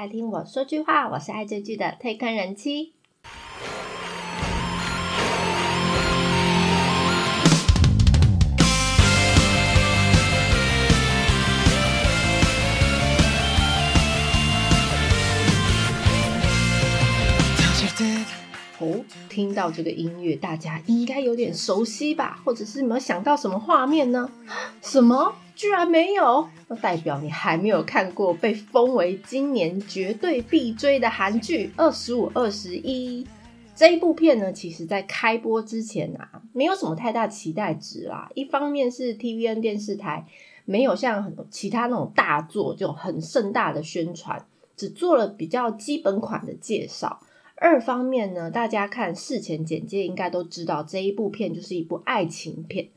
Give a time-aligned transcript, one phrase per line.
[0.00, 2.94] 爱听我说句话，我是爱追剧的退坑人妻。
[18.78, 22.40] 哦，听到这个音乐，大家应该有点熟悉吧？
[22.42, 24.30] 或者是有没有想到什么画面呢？
[24.80, 25.34] 什么？
[25.54, 26.48] 居然没有？
[26.68, 33.24] 那代表你还没有看过被封为今年绝对必追的韩剧《二十五二十一》
[33.74, 34.52] 这一部片呢？
[34.52, 38.30] 其实，在开播之前啊，没有什么太大期待值啦。
[38.34, 40.26] 一方面是 TVN 电视台
[40.64, 44.44] 没有像很其他那种大作就很盛大的宣传，
[44.76, 47.20] 只做了比较基本款的介绍。
[47.56, 52.88] 二方面呢，大家看事前简介应该都知道，这一部片就是一部爱情片。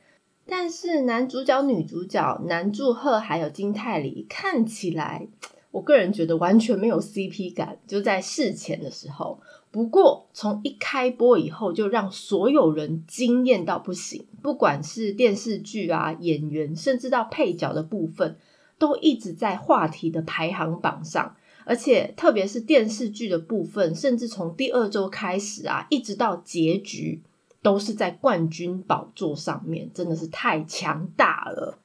[0.46, 5.28] 但是男主角、女主角南柱赫还有金泰梨看起来，
[5.72, 9.40] 我个人觉得完全没有 CP 感，就在事前的时候。
[9.72, 18.38] 不过从一开播以后，就让所有人惊艳到不行，不管是电视剧啊、演员，甚至到配角的部分，
[18.78, 21.36] 都一直在话题的排行榜上。
[21.66, 27.24] 而且，特别是电视剧的部分，甚至从第二周开始啊，一直到结局，
[27.64, 31.80] 都是在冠军宝座上面，真的是太强大了。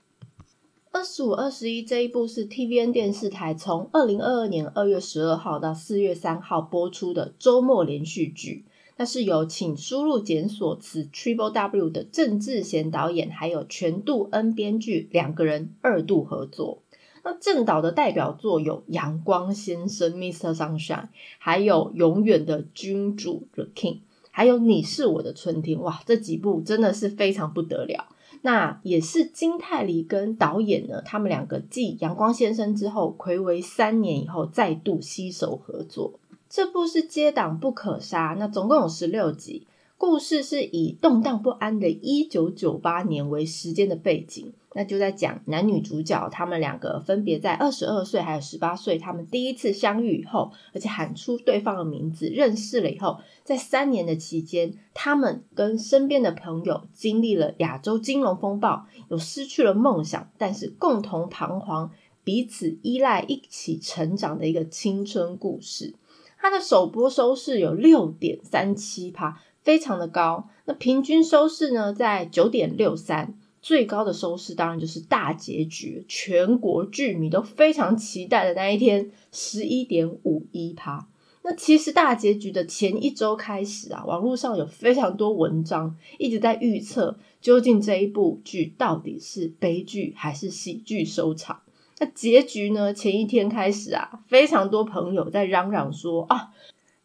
[0.90, 8.64] 二十五二十一这一部是 TVN 电视台从二零二二年二月十二号到四月三号播出的周末连续剧，
[8.96, 16.82] 那是由请输入检索词 Triple W 的郑智贤导演，还有全度恩编剧两个人二度合作。
[17.22, 20.54] 那郑导的代表作有《阳光先生》Mr.
[20.54, 21.08] Sunshine，
[21.38, 24.00] 还有《永远的君主》The King，
[24.38, 25.76] 还有《你是我的春天》。
[25.82, 28.06] 哇，这几部真的是非常不得了。
[28.42, 36.20] 那也是金泰梨跟导演呢，他们两个继《阳光先生》之后，暌违三年以后再度携手合作。
[36.48, 39.66] 这部是接档不可杀，那总共有十六集。
[39.96, 61.90] 故事是以动荡不安的1998年为时间的背景，那就在讲男女主角他们两个分别在二十二岁还有十八岁，他们第一次相遇以后，而且喊出对方的名字，认识了以后，在三年的期间，他们跟身边的朋友经历了亚洲金融风暴，有失去了梦想，但是共同彷徨，
[62.22, 65.94] 彼此依赖，一起成长的一个青春故事。
[66.38, 69.40] 它的首播收视有六点三七趴。
[69.60, 81.08] 非常的高，那平均收视呢在九点六三，最高的收视当然就是大结局，全国剧迷都非常期待的那一天，十一点五一趴。
[81.42, 91.62] 那其实大结局的前一周开始啊，网络上有非常多文章一直在预测，究竟这一部剧到底是悲剧还是喜剧收场。
[91.98, 96.50] 那结局呢，前一天开始啊，非常多朋友在嚷嚷说啊。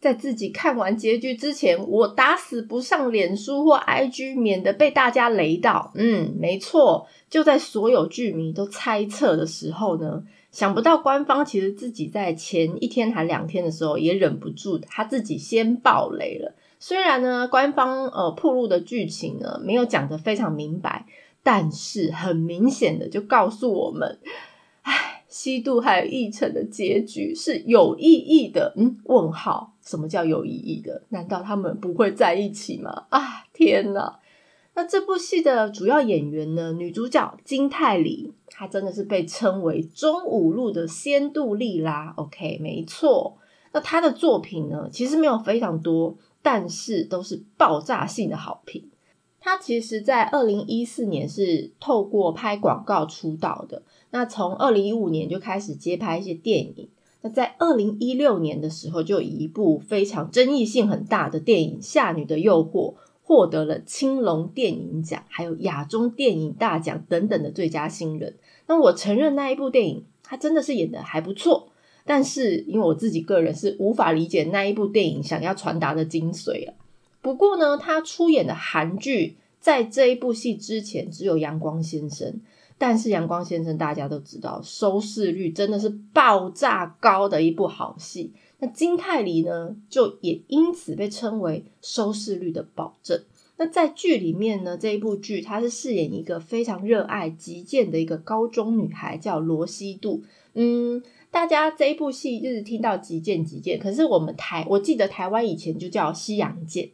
[0.03, 5.93] 在自己看完结局之前，我打死不上脸书或 IG，免得被大家雷到。
[5.95, 10.21] 嗯，没错，就在所有剧迷都猜测的时候呢，
[10.51, 16.53] 想不到官方其实自己在前一天还两天的时候也忍不住，他自己先爆雷了。
[16.79, 21.05] 虽然呢，官方呃铺路的剧情呢没有讲得非常明白，
[21.43, 24.19] 但是很明显的就告诉我们。
[25.29, 28.97] 西渡还有义成的结局是有意义的，嗯？
[29.05, 29.72] 问号？
[29.83, 31.03] 什么叫有意义的？
[31.09, 33.05] 难道他们不会在一起吗？
[33.09, 34.19] 啊，天哪！
[34.75, 36.73] 那这部戏的主要演员呢？
[36.73, 42.13] 女主角金泰梨，她真的是被称为中五路的仙杜丽拉。
[42.17, 43.37] OK，没错。
[43.71, 48.89] 那她的作品呢，其实没有非常多，但是都是爆炸性的好评。
[49.39, 53.83] 她其实，在二零一四年是透过拍广告出道的。
[54.09, 56.89] 那从二零一五年就开始接拍一些电影。
[57.23, 68.35] 那在二零一六年的时候，就以一部非常争议性很大的电影《夏女的诱惑》获得了青龙电影奖，还有亚中电影大奖等等的最佳新人。
[68.67, 71.69] 那我承认那一部电影，他真的是演的还不错。
[72.05, 76.73] 但是因为我自己个人是无法理解那一部电影想要传达的精髓啊。
[77.21, 82.27] 不过呢，他出演的韩剧在这一部戏之前只有《阳光先生》。
[82.85, 88.33] 但是《阳光先生》大家都知道，收视率真的是爆炸高的一部好戏。
[88.59, 93.23] 那金泰梨呢，就也因此被称为收视率的保证。
[93.55, 100.21] 那在剧里面呢，这一部剧她是饰演一个非常热爱击剑的一个高中女孩，叫罗西度。
[100.53, 101.01] 嗯，
[101.31, 106.89] 大家这一部戏就是听到击剑击剑，可是我们台我记得台湾以前就叫西洋剑。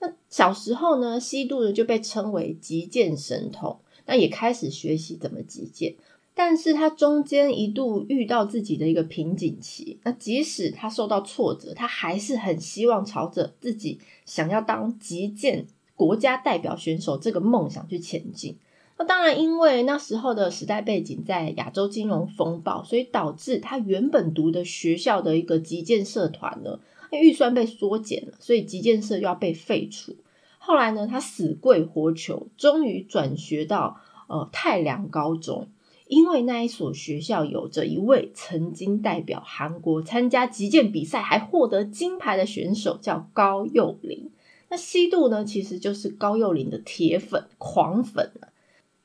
[0.00, 3.78] 那小时候呢，西度呢就被称为击剑神童。
[4.08, 5.94] 那也开始学习怎么击剑，
[6.34, 18.56] 但是他中间一度遇到自己的一个瓶颈期，那即使他受到挫折，他还是很希望朝着自己想要当击剑国家代表选手这个梦想去前进。
[18.96, 26.80] 那当然，因为那时候的时代背景在亚洲金融风暴，所以导致他原本读的学校的一个击剑社团呢，
[27.12, 30.16] 预算被缩减了，所以击剑社又要被废除。
[30.68, 35.68] 后来呢，他死跪活求，终于转学到呃太良高中。
[36.08, 44.30] 因为那一所学校有着一位曾经代表韩国参加击剑比赛还获得金牌的选手，叫高佑林。
[44.68, 48.30] 那西渡呢，其实就是高佑林的铁粉、狂粉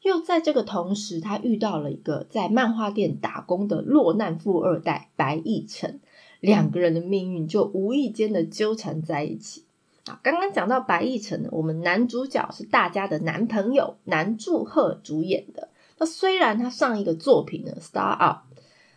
[0.01, 6.01] 又在这个同时，他遇到了一个在漫画店打工的落难富二代白亦辰，
[6.41, 9.63] 两个人的命运就无意间的纠缠在一起。
[10.05, 15.69] 啊，刚刚讲到白亦辰，我们男主角是大家的男朋友南柱赫主演的。
[15.97, 18.37] 那虽然他上一个作品呢《Star Up》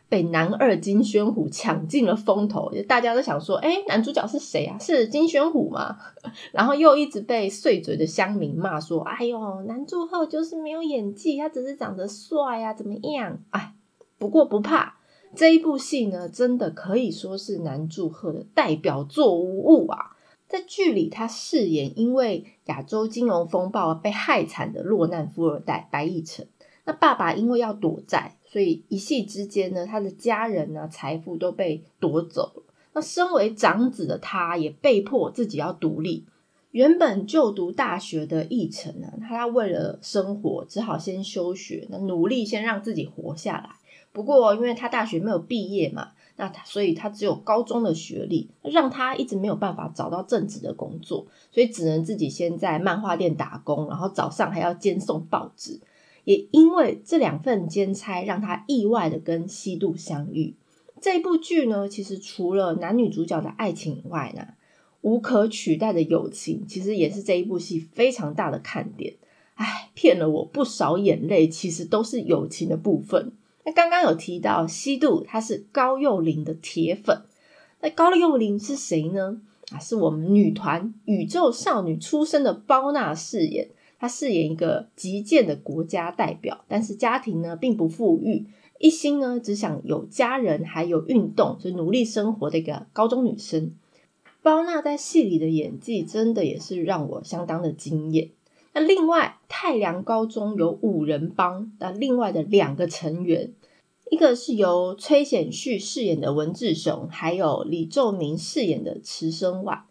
[0.08, 4.76] 被男二金宣虎抢尽了风头，大家都想说，哎，男主角是谁啊？
[4.80, 5.96] 是金宣虎吗？
[6.50, 13.38] 然后又一直被碎嘴的乡民骂说，哎呦，男祝贺就是没有演技，他只是长得帅啊，怎么样？
[13.50, 13.74] 哎，
[14.18, 14.96] 不过不怕，
[15.36, 20.15] 这一部戏呢，真的可以说是男祝贺的代表作无误啊。
[20.48, 26.46] 在剧里，他饰演因为亚洲金融风暴被害惨的落难富二代白亦辰。
[26.84, 32.62] 那爸爸因为要躲债，所以一夕之间呢，他的家人呢财富都被夺走了。
[32.92, 36.24] 那身为长子的他，也被迫自己要独立。
[36.70, 43.70] 原本就读大学的义成呢，他为了生活，只好先休学，那努力先让自己活下来。
[44.12, 55.80] 不过，因为他大学没有毕业嘛，那他所以他只有高中的学历，让他一直没有办法找到正职的工作，所以只能自己先在漫画店打工，然后早上还要兼送报纸。
[56.24, 60.56] 也因为这两份兼差，让他意外的跟西渡相遇。
[61.00, 64.48] 这部剧呢，其实除了男女主角的爱情以外呢，
[65.02, 69.14] 无可取代的友情，其实也是这一部戏非常大的看点。
[69.54, 73.32] 唉，骗了我不少眼泪，其实都是友情的部分。
[73.66, 77.22] 那刚刚有提到西渡，他是高幼霖的铁粉。
[77.80, 79.40] 那高幼霖是谁呢？
[79.72, 83.70] 啊，是我们女团宇宙少女出身的包娜饰演。
[83.98, 88.46] 她饰演一个极贱的国家代表，但是家庭呢并不富裕，
[88.78, 93.72] 一心呢只想有家人还有运动，就努力生活的一个高中女生。
[94.42, 98.30] 包娜在戏里的演技真的也是让我相当的惊艳。
[98.76, 103.54] 那另外太良高中有五人帮，那另外的两个成员，
[104.10, 109.84] 一个是由崔显旭饰演的文志雄，还有李仲明饰演的池生万。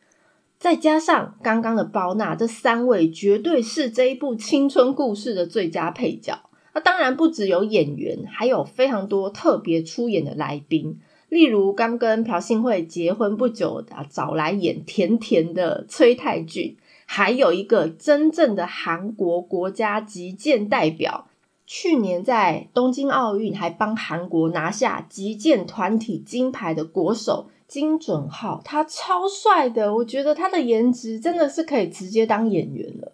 [0.59, 6.47] 再加上刚刚的包娜，这三位绝对是这一部青春故事的最佳配角。
[6.75, 10.99] 那当然不只有演员，还有非常多特别出演的来宾，
[11.29, 21.27] 例如刚跟朴信惠结婚不久的找来演甜甜的崔泰俊，还有一个真正的韩国国家击剑代表，
[21.65, 27.47] 去年在东京奥运还帮韩国拿下击剑团体金牌的国手。
[27.67, 33.13] 金准浩，他超帅的，我觉得他的颜值真的是可以直接当演员了。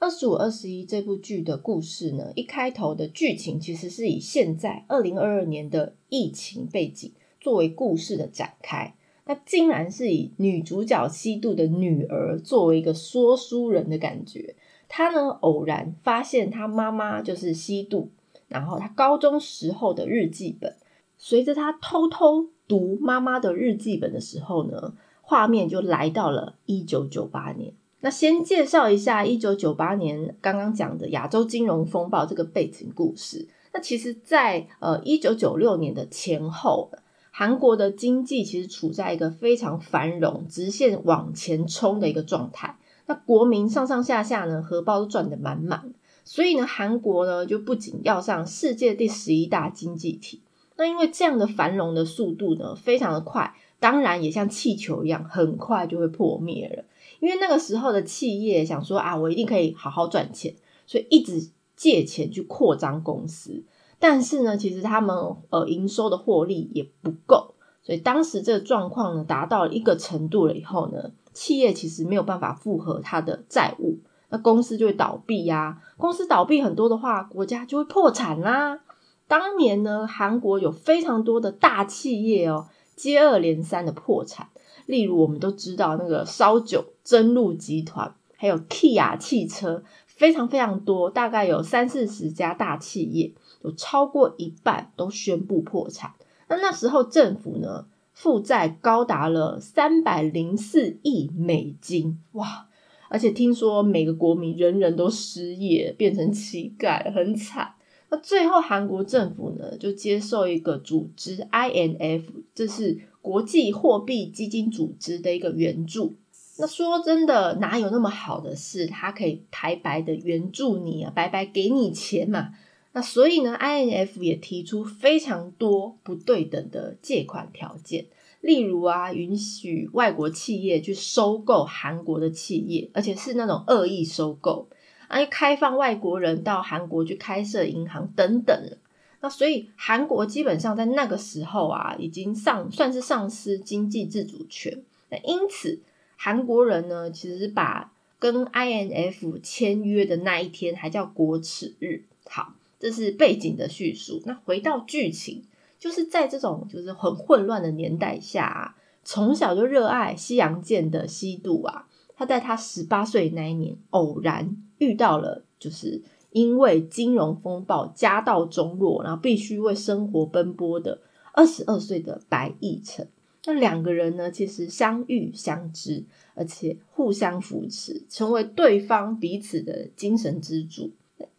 [0.00, 8.96] 二十五二十一这部剧的故事呢，一开头的剧情其实是以现在二零二二年的疫情背景作为故事的展开。
[9.28, 14.56] 那竟然是以女主角西渡的女儿作为一个说书人的感觉。
[14.88, 18.10] 她呢偶然发现她妈妈就是西渡，
[18.48, 20.74] 然后她高中时候的日记本，
[21.16, 22.48] 随着她偷偷。
[22.68, 24.92] 读妈妈的日记本的时候呢，
[25.22, 27.72] 画面就来到了一九九八年。
[28.00, 33.48] 那先介绍一下一九九八年刚刚讲的亚洲金融风暴这个背景故事。
[33.72, 36.90] 那其实，在呃一九九六年的前后，
[37.38, 42.76] 韩国的经济其实处在一个非常繁荣、直线往前冲的一个状态。
[43.06, 50.42] 那国民上上下下呢，荷包都赚得满满，所以呢，韩国呢就不仅要上世界第十一大经济体。
[50.76, 56.84] 那因为这样的繁荣的速度呢，非常的快，当然也像气球一样，很快就会破灭了。
[57.20, 60.56] 因为那个时候的企业想说啊，我一定可以好好赚钱，
[60.88, 63.62] 所以一直借钱去扩张公司。
[63.98, 65.16] 但是呢，其实他们
[65.50, 75.82] 呃营收的获利也不够，所以当时这个状况呢达到一个程度了以后呢，企业其实没有办法复合它的债务，那公司就会倒闭呀。
[75.96, 78.80] 公司倒闭很多的话，国家就会破产啦。
[79.26, 84.48] 当年呢，韩国有非常多的大企业哦，接二连三的破产。
[84.86, 93.34] 例如，我们都知道那个烧酒真露集团，还有 Kia 汽车，非常非常多，大概有三四十家大企业。
[93.62, 96.12] 有超过一半都宣布破产。
[96.48, 102.66] 那那时候政府呢，负债高达了三百零四亿美金，哇！
[103.10, 107.74] 而且听说每个国民人人都失业，变成乞丐，很惨。
[108.10, 112.22] 那最后韩国政府呢，就接受一个组织 INF，
[112.54, 116.16] 这是国际货币基金组织的一个援助。
[116.58, 122.50] 那说真的，哪有那么好的事，他可以白白的援助你啊，白白给你钱嘛？
[122.92, 128.06] 那所以呢，INF 也提出非常多不对等的借款条件。
[128.40, 134.68] 例如啊，允许外国企业去收购韩国的企业，而且是那种恶意收购，
[135.08, 138.76] 啊，开放外国人到韩国去开设银行等等。
[139.20, 144.82] 那所以韩国基本上在那个时候啊，已经丧算是丧失经济自主权。
[145.10, 145.80] 那因此，
[146.16, 152.04] 韩国人呢，其实把跟 INF 签约的那一天还叫国耻日。
[152.30, 154.22] 好，这是背景的叙述。
[154.24, 155.44] 那回到剧情。
[155.80, 171.00] 就是在这种就是很混乱的年代下，啊从小就热爱西洋剑的西渡啊，他在他十八岁那一年偶然遇到了，就是因为金融风暴家道中落，然后必须为生活奔波的
[171.32, 173.06] 二十二岁的白亦辰。
[173.44, 176.04] 那两个人呢，其实相遇相知，
[176.34, 180.90] 而且互相扶持，成为对方彼此的精神支柱。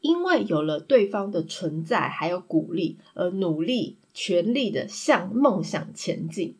[0.02, 3.98] 因为有了对方的存在，还有鼓励，而努力。
[4.12, 6.56] 全力的向梦想前进，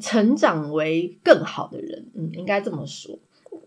[0.00, 2.06] 成长为更好的人。
[2.14, 3.18] 嗯，应该这么说。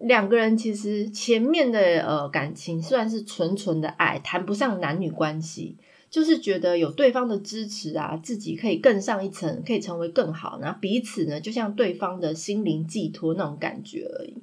[0.02, 5.78] 两个人其实前面的呃感情虽然是纯纯的爱，谈不上男女关系，
[6.12, 14.36] 就是觉得有对方的支持啊，自己可以更上一层，可以成为更好，然后彼此呢就像对方的心灵寄托那种感觉而已。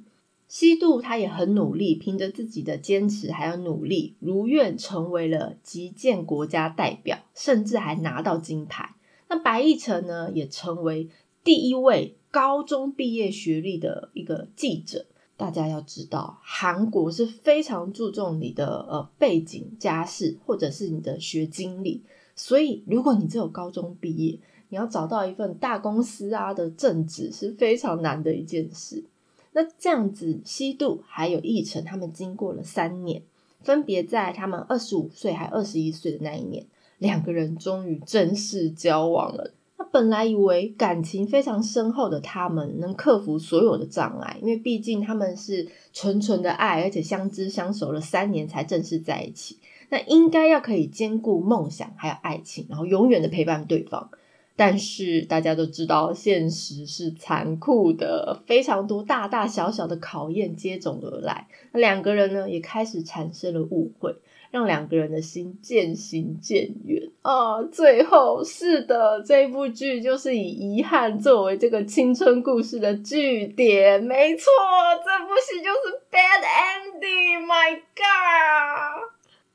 [0.57, 8.95] 西渡他也很努力，凭着自己的坚持还有努力，如愿成为了击剑国家代表，甚至还拿到金牌。
[9.27, 11.09] 那白亦辰呢，也成为
[11.43, 15.07] 第一位高中毕业学历的一个记者。
[15.35, 22.01] 大家要知道，韩国是非常注重你的呃背景、家世或者是你的学经历，
[22.33, 29.03] 所以如果你只有高中毕业，你要找到一份大公司啊的正职是非常难的一件事。
[29.57, 33.21] 那这样子，西渡还有义成，他们经过了三年，
[33.61, 36.65] 分别在他们二十五岁还二十一岁的那一年，
[36.97, 39.53] 两个人终于正式交往了。
[39.77, 49.57] 那本来以为感情非常深厚的他们，能克服所有的障碍，因为毕竟他们是纯纯的爱，而且相知相守了三年才正式在一起，
[49.89, 54.09] 那应该要可以兼顾梦想还有爱情，然后永远的陪伴对方。
[54.55, 61.47] 但是大家都知道，现实是残酷的，非常多大大小小的考验接踵而来。
[61.73, 64.15] 那两个人呢，也开始产生了误会，
[64.51, 67.61] 让两个人的心渐行渐远啊。
[67.63, 74.01] 最后，是的，这部剧就是以遗憾作为这个青春故事的句点。
[74.01, 74.45] 没错，
[75.03, 77.45] 这部戏就是 bad ending。
[77.45, 79.11] My God！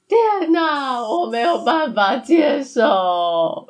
[0.06, 3.68] 天哪，我没有办法接受。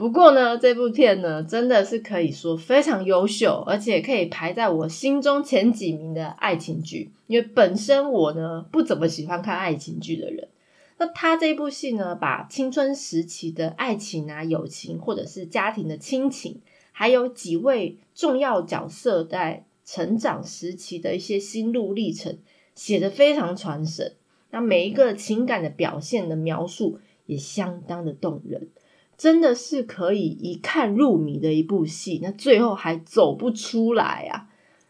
[0.00, 7.10] 不过呢，这部片呢，真的是可以说非常优秀，而且可以排在我心中前几名的爱情剧。
[7.26, 10.48] 因为本身我呢不怎么喜欢看爱情剧的人，
[10.96, 22.38] 那他这部戏呢，把青春时期的爱情啊、友情，或者是家庭的亲情，还有几位重要角色在成长时期的一些心路历程，
[22.74, 24.14] 写得非常传神。
[24.50, 28.70] 那每一个情感的表现的描述也相当的动人。
[29.20, 34.48] 真的是可以一看入迷的一部戏，那最后还走不出来啊！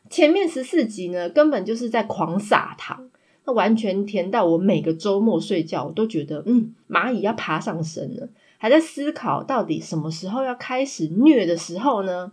[0.08, 3.10] 前面十四集呢，根本就是在狂撒糖，
[3.44, 12.30] 那完全甜到我每个周末睡觉，我都觉得嗯，蚂蚁要爬上身了，还在思考到底什么时候要开始虐的时候呢？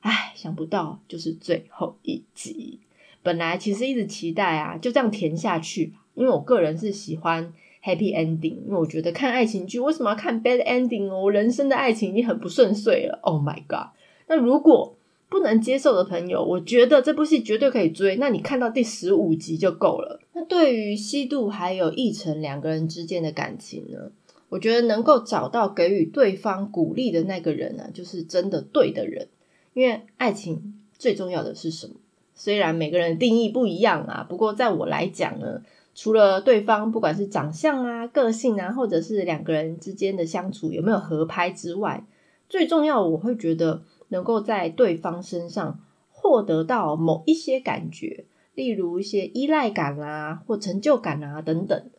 [0.00, 2.80] 唉，想不到就是最后一集。
[3.22, 7.54] 本来其实一直期待啊，就这样甜下去，因为我个人是喜欢。
[7.84, 11.20] Happy ending，因为我觉得看爱情剧为什么要看 bad ending 哦？
[11.24, 13.18] 我人生的爱情已经很不顺遂了。
[13.20, 13.92] Oh my god！
[14.26, 14.96] 那如果
[15.28, 18.16] 不能接受的朋友，我觉得这部戏绝对可以追。
[18.16, 20.18] 那你看到第十五集就够了。
[20.32, 24.10] 那对于西渡还有义成两个人之间的感情呢？
[24.48, 29.28] 我觉得能够找到给予对方鼓励的那个人呢，就是真的对的人。
[29.74, 31.94] 因为爱情最重要的是什么？
[32.34, 35.60] 虽然每个人定义不一样啊，不过在我来讲呢。
[35.94, 42.04] 除了对方不管是长相啊、个性啊，或者是两个人之间的相处有没有合拍之外，
[42.48, 48.24] 最重要我会觉得能够在对方身上获得到某一些感觉，
[48.54, 51.90] 例如一些依赖感啊或成就感啊等等。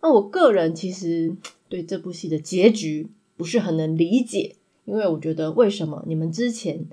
[0.00, 1.36] 那我个人其实
[1.68, 6.86] 对这部戏的结局不是很能理解，因为我觉得为什么你们之前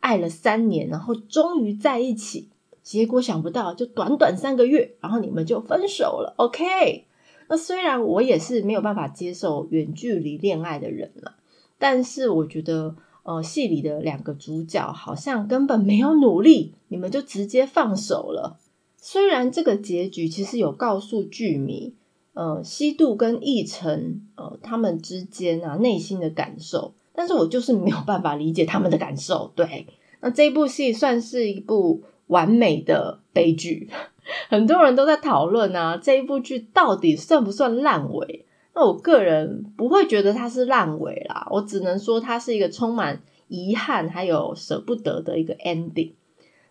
[0.00, 2.48] 爱了三年，然后终于在一起，
[2.84, 6.34] 结果想不到就短短三个月，然后你们就分手了。
[6.36, 7.06] OK，
[7.48, 11.34] 那虽然我也是没有办法接受远距离恋爱的人了，
[11.80, 12.94] 但是我觉得。
[13.26, 18.58] 呃，戏里的两个主角好像根本没有努力，你们就直接放手了。
[19.00, 21.94] 虽然这个结局其实有告诉剧迷，
[22.34, 29.50] 呃，西渡跟奕晨，呃，他们之间啊内心的感受，但是我就是没有办法理解他们的感受。
[29.56, 29.86] 对，
[30.20, 33.88] 那这部戏算是一部完美的悲剧，
[34.48, 38.44] 很多人都在讨论啊，这一部剧到底算不算烂尾？
[38.74, 46.12] 那我个人不会觉得它是烂尾啦，我只能说它是一个充满遗憾还有舍不得的一个 ending。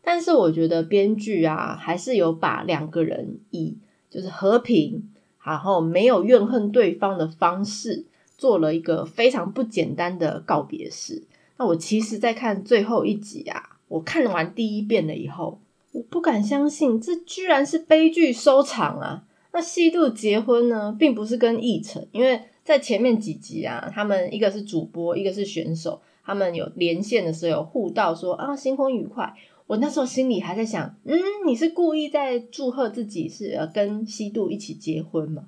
[0.02, 3.78] 但是我觉得编剧啊，还是有把两个人以
[4.10, 5.10] 就是和平，
[5.42, 8.06] 然后没有怨恨对方的方式，
[8.38, 11.24] 做了一个非常不简单的告别式。
[11.58, 15.60] 那我其实，在看最后一集啊，我看完第一遍了以后，
[15.92, 19.24] 我不敢相信，这居然是悲剧收场啊！
[19.52, 29.32] 那西渡结婚呢，并不是跟义成，因为在前面几集啊，他们一个是主播，一个是选手，他们有连线的时候有互道说啊新婚愉快。
[29.68, 35.44] 我那时候心里还在想，嗯，你是故意在祝贺自己是呃跟西渡一起结婚吗？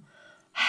[0.51, 0.61] 唉，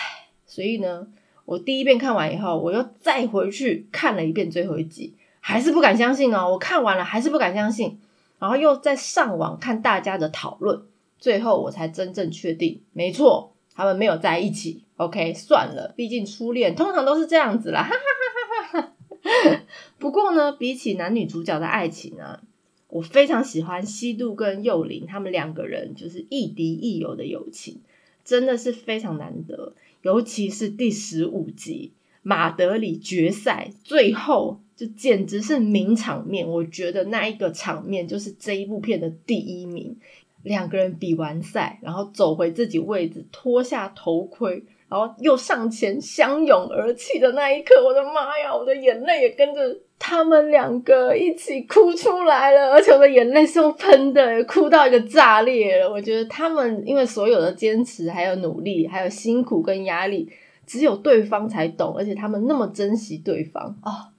[0.46, 1.06] 所以呢，
[1.44, 5.12] 我第一遍看完以后，我又再回去看了一遍最后一集，
[5.48, 6.50] 还是不敢相信哦。
[6.50, 8.00] 我看完了还是不敢相信，
[8.40, 10.82] 然后又在上网看大家的讨论。
[11.20, 14.82] 最后我才真正确定，没错，他们没有在一起。
[14.96, 17.84] OK，算了，毕竟初恋通常都是这样子啦。
[17.84, 19.62] 哈哈哈哈哈。
[20.00, 22.40] 不过呢，比起男女主角的爱情呢，
[22.88, 27.80] 我非常喜欢西渡跟幼玲他们两个人就是亦敌亦友的友情，
[28.24, 29.74] 真的是非常难得。
[30.02, 31.92] 尤其是第十五集
[32.22, 36.46] 马德里决赛，最后就简直是名场面。
[36.46, 39.96] 我觉得那一个场面就是这一部片的第一名。
[40.42, 55.90] 两个人比完赛，然后走回自己位置，脱下头盔，然后又上前相拥而泣的那一刻，我的妈呀，我的眼泪也跟着他们两个一起哭出来了，而且我的眼泪是用喷的，哭到一个炸裂了。
[55.90, 60.30] 我觉得他们因为所有的坚持、还有努力、还有辛苦跟压力，
[60.64, 64.14] 只有对方才懂，而且他们那么珍惜对方啊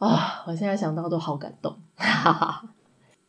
[0.00, 0.44] 啊！
[0.46, 2.74] 我现在想到都好感动，哈哈。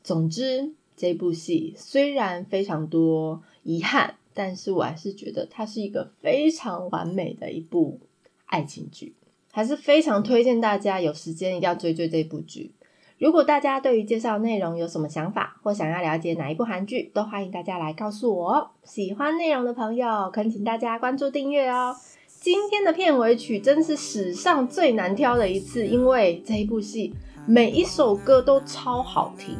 [0.03, 0.73] 总之。
[0.93, 7.99] 这部戏虽然非常多遗憾，但是我还是觉得它是一个非常完美的一部
[8.45, 9.15] 爱情剧，
[9.51, 12.75] 还是非常推荐大家有时间一定要追追这部剧。
[13.17, 18.71] 如果大家对于介绍内容有什么想法，或想要了解哪一部韩剧，都欢迎大家来告诉我。
[18.83, 21.95] 喜欢内容的朋友，恳请大家关注订阅哦。
[22.43, 27.13] 今天的片尾曲真是史上最难挑的一次，因为这一部戏
[27.45, 29.55] 每一首歌都超好听。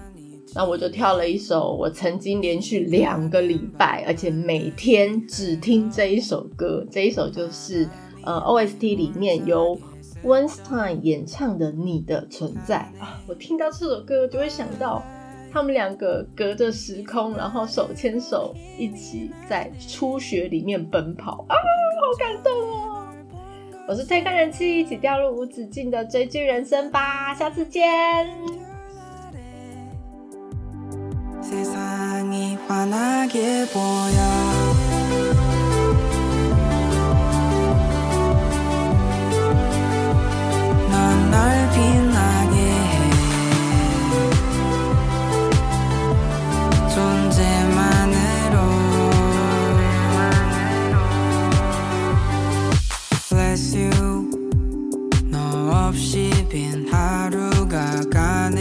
[0.56, 6.84] 那我就跳了一首我曾经连续两个礼拜，而且每天只听这一首歌。
[6.90, 7.88] 这一首就是
[8.24, 9.80] 呃 OST 里面由
[10.24, 13.22] Weinstein 演唱的《你的存在》啊。
[13.28, 15.04] 我听到这首歌就会想到
[15.54, 23.08] 他们两个隔着时空，然后手牵手一起在初雪里面奔跑啊，好感动哦！
[23.88, 27.82] 我是推开人气，一起掉入无止境的追剧人生吧，下次见。
[55.92, 58.61] 없이 빈 하루가 가네.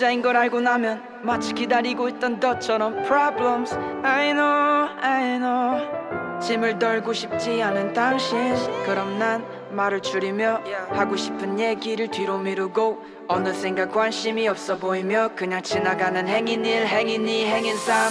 [0.00, 3.74] 혼자인 걸 알고 나면 마치 기다리고 있던 너처럼 problems.
[4.02, 6.40] I know I know.
[6.40, 8.54] 짐을 덜고 싶지 않은 당신.
[8.86, 16.26] 그럼 난 말을 줄이며 하고 싶은 얘기를 뒤로 미루고 어느샌가 관심이 없어 보이며 그냥 지나가는
[16.26, 18.10] 행인 일 행인 이 행인 삶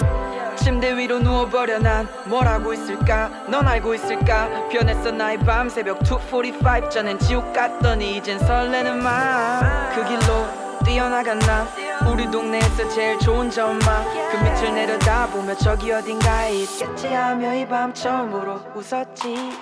[0.54, 3.46] 침대 위로 누워버려 난 뭘 하고 있을까?
[3.48, 4.68] 넌 알고 있을까?
[4.68, 10.59] 변했어 나의 밤 새벽 2.45 전엔 지옥 같더니 이젠 설레는 마그 길로
[10.90, 11.68] 뛰어나간 나
[12.10, 18.58] 우리 동네에서 제일 좋은 점만 그 밑을 내려다보며 저기 어딘가에 있겠지 하며 이 밤 처음으로
[18.74, 19.56] 웃었지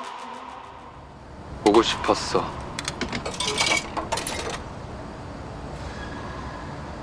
[1.62, 2.42] 보고 싶었어.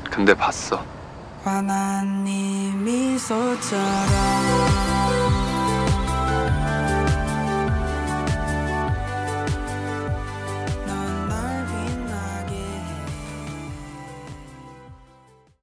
[0.10, 0.84] 근데 봤어.
[1.44, 3.86] 환한 네 미소처럼